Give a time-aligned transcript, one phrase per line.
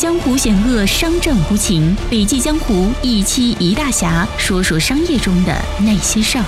[0.00, 1.94] 江湖险恶，商战无情。
[2.08, 6.44] 笔记江湖一期一大侠，说说商业中的那些事儿。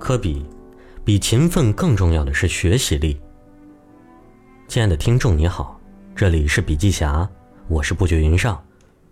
[0.00, 0.44] 科比，
[1.04, 3.16] 比勤奋更重要的是学习力。
[4.66, 5.80] 亲爱的听众，你好，
[6.16, 7.30] 这里是笔记侠，
[7.68, 8.60] 我是不觉云上。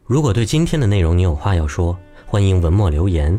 [0.06, 1.96] 如果对今天的内容你有话要说，
[2.26, 3.38] 欢迎文末留言。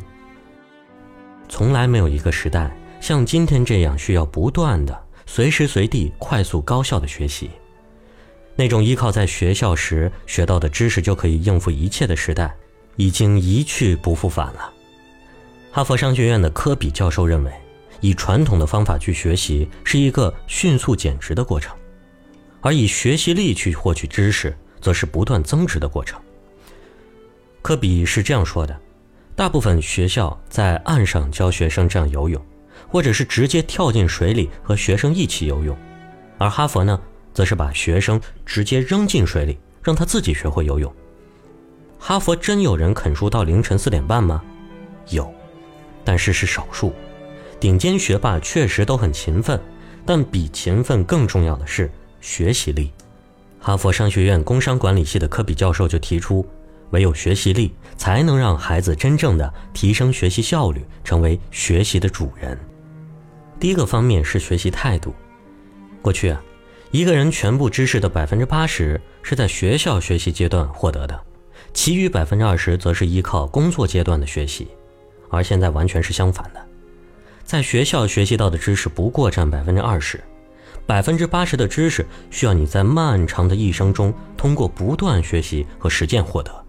[1.49, 7.49] 从来没有一个时代像今天这样需要不断的、随时随地、快速高效的学习。
[8.55, 12.53] 那种依靠在学校时学到的知识就可以应付一切的时代，
[12.97, 14.73] 已经一去不复返了。
[15.71, 17.51] 哈佛商学院的科比教授认为，
[18.01, 21.73] 以传统的方法去学习是一个迅速减值的过程，
[22.59, 26.19] 而以学习力去获取知识，则是不断增值的过程。
[27.61, 28.77] 科比是这样说的：
[29.35, 32.43] 大部分学校在岸上教学生这样游泳，
[32.87, 35.77] 或者是直接跳进水里和学生一起游泳，
[36.37, 36.99] 而哈佛呢，
[37.33, 40.93] 则是把学生直接扔进水里，让他自己学会游泳。
[41.99, 44.41] 哈佛真有人啃书到凌晨四点半吗？
[45.09, 45.31] 有。
[46.05, 46.93] 但是是少数，
[47.59, 49.59] 顶尖学霸确实都很勤奋，
[50.05, 51.91] 但比勤奋更重要的是
[52.21, 52.91] 学习力。
[53.59, 56.47] 哈佛商学院工商管理系的科比教授就提出，
[56.91, 62.57] 唯有学习力才能让孩子真正的提升学习效率，成为学习的主人。
[63.59, 65.13] 第一个方面是学习态度。
[66.01, 66.41] 过去啊，
[66.91, 71.19] 一个人全部知识的百分之八十是在学校学习阶段获得的，
[71.73, 74.69] 其余百分之二十则是依靠工作阶段的学习。
[75.29, 76.65] 而现在完全是相反的，
[77.43, 80.23] 在学校学习到的知识不过占百分之二十，
[80.87, 86.65] 百分之八十的知识需要你在漫长的一生中通过不断学习和实践获得。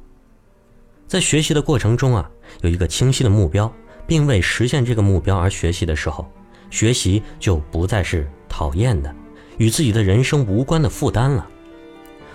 [1.06, 2.28] 在学习的过程中啊，
[2.62, 3.72] 有一个清晰的目标，
[4.06, 6.30] 并为实现这个目标而学习的时候，
[6.70, 9.14] 学习就不再是讨厌的、
[9.58, 11.46] 与自己的人生无关的负担了。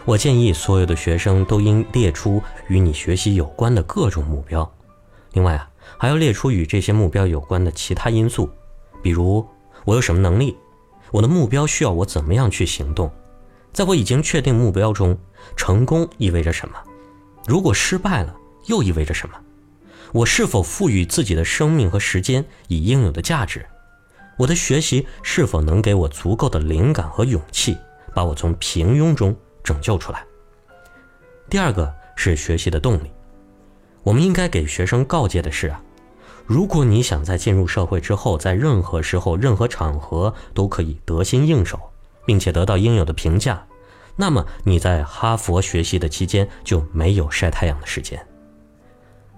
[0.06, 4.72] 我建议所有的学生都应列出与你学习有关的各种目标。
[5.34, 5.70] 另外啊。
[6.00, 8.50] 还要列出与这些目标有关的其他因素，
[9.04, 9.48] 比如
[9.86, 10.58] 我有什么能力，
[11.12, 13.10] 我的目标需要我怎么样去行动，
[13.72, 15.16] 在我已经确定目标中，
[15.56, 16.76] 成功意味着什么？
[17.46, 18.36] 如果失败了，
[18.66, 19.36] 又意味着什么？
[20.12, 23.64] 我是否赋予自己的生命和时间以应有的价值？
[24.38, 27.78] 我的学习是否能给我足够的灵感和勇气，
[28.14, 30.26] 把我从平庸中拯救出来？
[31.50, 33.12] 第二个是学习的动力。
[34.04, 35.82] 我们应该给学生告诫的是啊，
[36.46, 41.80] 如果你想在进入社会之后，在任何时候、任何场合都可以得心应手，
[42.26, 43.66] 并且得到应有的评价，
[44.16, 48.24] 那么你在哈佛学习的期间就没有晒太阳的时间。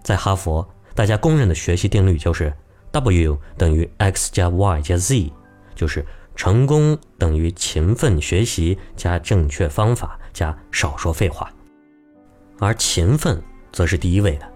[0.03, 2.53] 在哈佛，大家公认的学习定律就是
[2.99, 5.31] W 等于 X 加 Y 加 Z，
[5.75, 6.03] 就是
[6.35, 11.51] 成功等于勤奋学习加正确方法加少说废话，
[12.59, 13.39] 而勤奋
[13.71, 14.51] 则是第一位的。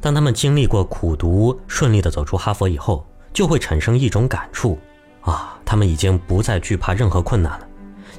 [0.00, 4.78] 当他们经历过苦读，顺利的走出哈佛以后，就会产生一种感触，
[5.22, 7.66] 啊，他们已经不再惧怕任何困难了，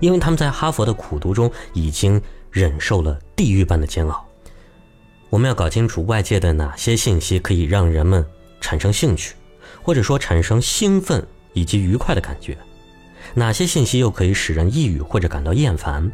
[0.02, 2.22] 因为他们在哈佛的苦读中已经
[2.52, 4.25] 忍受了地狱般的煎熬。
[5.30, 8.25] 我们要搞清楚外界的哪些信息可以让人们
[8.62, 9.35] 产生兴趣，
[9.81, 12.57] 或者说产生兴奋以及愉快的感觉，
[13.34, 16.12] 哪些信息又可以使人抑郁或者感到厌烦，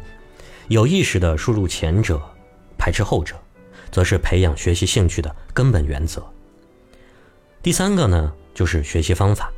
[0.68, 2.20] 有意识的输入前者，
[2.78, 3.34] 排斥后者。
[3.90, 6.20] 则是培养学习兴趣的根本原则。
[7.62, 9.52] 第三个呢，就是学习方法，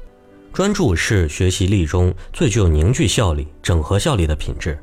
[0.53, 4.78] 专注是学习力中最具有凝聚效力、整合效力的品质。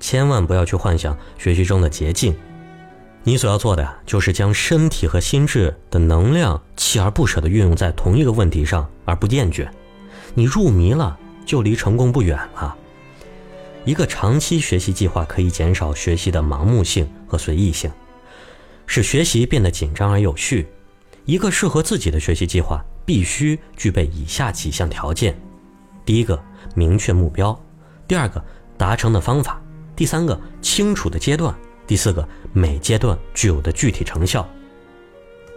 [0.00, 2.36] 千万不要去幻想学习中的捷径，
[3.22, 9.68] 你所要做的就是将身体和心智的能量锲而不舍地运用在同一个问题上而不厌倦。
[10.34, 12.76] 你入迷了，就离成功不远了。
[13.84, 17.90] 一个长期学习计划可以减少学习的盲目性和随意性。
[18.86, 20.66] 使学习变得紧张而有序。
[21.24, 25.40] 一个适合自己的学习计划必须具备以下几项条件：
[26.04, 26.42] 第一个，
[26.74, 27.54] 明确目标；
[28.08, 28.42] 第二个，
[28.76, 29.60] 达成的方法；
[29.94, 31.54] 第三个，清楚的阶段；
[31.90, 34.48] 第四个，每阶段具有的具体成效。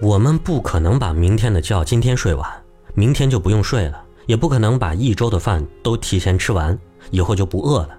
[0.01, 2.50] 我们不可能把明天的觉今天睡完，
[2.95, 6.75] 明天就不用睡了；也不可能把一周的饭都提前吃完，
[7.12, 7.89] 以后就不饿了。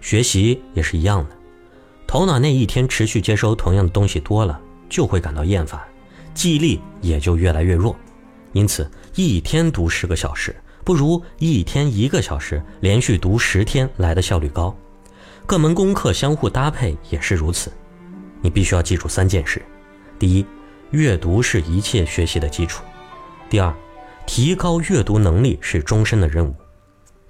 [0.00, 1.36] 学习也是一样的，
[2.04, 4.60] 头脑那一天持续接收同样的东西多了。
[4.88, 5.80] 就会感到厌烦，
[6.34, 7.94] 记忆力也就越来越弱。
[8.54, 10.52] 因此，一天读十个小时，
[10.82, 14.76] 不如一天一个小时连续读十天来的效率高。
[15.48, 17.72] 各门功课相互搭配也是如此。
[18.42, 19.62] 你必须要记住三件事：
[20.18, 20.44] 第一，
[20.90, 22.82] 阅读是一切学习的基础；
[23.48, 23.74] 第二，
[24.26, 26.52] 提高阅读能力是终身的任务；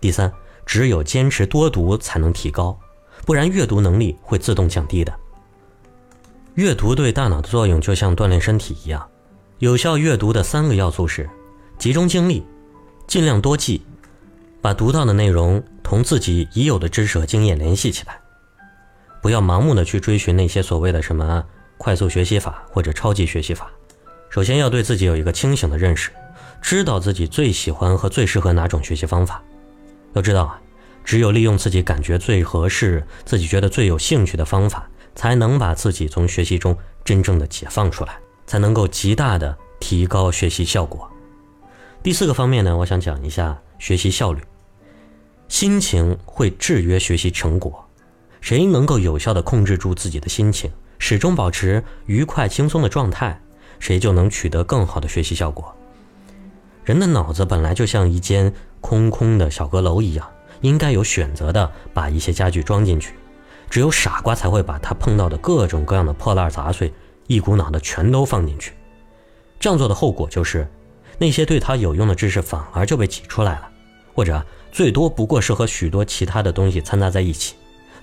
[0.01, 0.33] 第三，
[0.67, 2.77] 只有坚持多读才能提高，
[3.25, 5.15] 不然阅读能力会自动降低的。
[6.55, 9.09] 阅读对大脑的作用就像锻炼身体一样，
[9.61, 11.31] 有效阅读的三个要素是：
[11.79, 12.45] 集中精力，
[13.07, 13.87] 尽量多记，
[14.61, 18.21] 把读到的内容同自己已有的知识和经验联系起来，
[19.23, 21.45] 不要盲目的去追寻那些所谓的什么
[21.77, 23.71] 快速学习法或者超级学习法。
[24.29, 26.11] 首先要对自己有一个清醒的认识，
[26.61, 29.43] 知道自己最喜欢和最适合哪种学习方法。
[30.15, 30.61] 要知道啊，
[31.05, 34.89] 只有利用自己感觉最合适、自己觉得最有兴趣的方法。
[35.15, 41.11] 才能把自己从学习中真正的解放出来，才能够极大的提高学习效果。
[42.01, 44.41] 第四个方面呢，我想讲一下学习效率。
[45.49, 47.85] 心情会制约学习成果，
[48.41, 53.41] 谁能够有效的控制住自己的心情，始终保持愉快轻松的状态，
[53.79, 55.75] 谁就能取得更好的学习效果。
[56.85, 60.27] 人的脑子本来就像一间空空的小阁楼一样，
[60.61, 63.15] 应该有选择的把一些家具装进去。
[63.69, 66.91] 只有傻瓜才会把他碰到的各种各样的破烂杂碎
[67.27, 68.73] 一股脑的全都放进去，
[69.59, 70.67] 这样做的后果就是，
[71.19, 73.69] 那些对他有用的知识反而就被挤出来了，
[74.15, 74.43] 或者
[74.73, 77.55] 最多不过是和许多其他的东西掺杂在一起，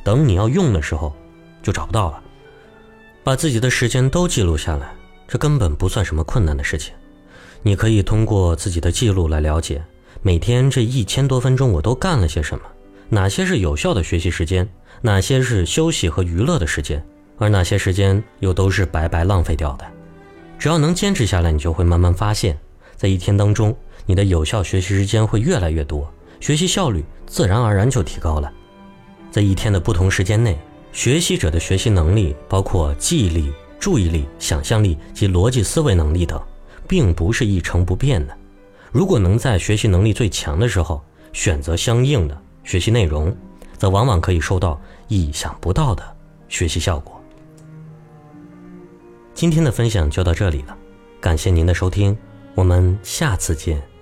[0.04, 1.16] 等你要用的时候
[1.64, 2.22] 就找不到了。
[3.24, 4.94] 把自己的时间都记录下来，
[5.28, 6.94] 这根本不算什么困难的事情。
[7.64, 9.84] 你可以通过自己的记录来了解，
[10.22, 12.64] 每天这一千多分钟我都干了些什么，
[13.10, 14.68] 哪些是有效的学习时间。
[15.02, 17.06] 哪些是休息和娱乐的时间，
[17.38, 19.86] 而哪些时间又都是白白浪费掉的？
[20.58, 22.58] 只要能坚持下来，你就会慢慢发现，
[22.96, 23.76] 在一天当中，
[24.06, 28.52] 你的有效学习时间会越来越多，学习效率自然而然就提高了。
[29.32, 30.58] 在一天的不同时间内，
[30.94, 36.42] 学习者的学习能力，包括记忆力、注意力、想象力及逻辑思维能力等，
[36.88, 38.38] 并不是一成不变的。
[38.92, 41.04] 如果能在学习能力最强的时候
[41.34, 43.36] 选择相应的学习内容，
[43.78, 46.02] 则往往可以收到意想不到的
[46.48, 47.22] 学习效果。
[49.34, 50.78] 今天的分享就到这里了，
[51.20, 52.18] 感谢您的收听，
[52.56, 53.95] 我们下次见。